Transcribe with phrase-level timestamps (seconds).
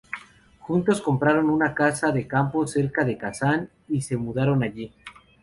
[0.57, 4.91] Juntos compraron una casa de campo cerca de Kazán y se mudaron allí.